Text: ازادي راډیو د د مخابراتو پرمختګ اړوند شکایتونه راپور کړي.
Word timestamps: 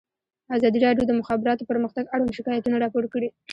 ازادي 0.55 0.79
راډیو 0.85 1.03
د 1.07 1.09
د 1.11 1.17
مخابراتو 1.21 1.67
پرمختګ 1.71 2.03
اړوند 2.13 2.35
شکایتونه 2.37 2.75
راپور 2.83 3.05
کړي. 3.13 3.29